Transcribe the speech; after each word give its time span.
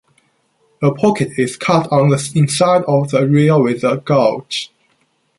A 0.81 0.89
pocket 0.91 1.29
is 1.37 1.57
cut 1.57 1.87
on 1.91 2.09
the 2.09 2.31
inside 2.33 2.81
of 2.87 3.11
the 3.11 3.27
rail 3.27 3.61
with 3.61 3.83
a 3.83 3.97
gouge. 3.97 4.73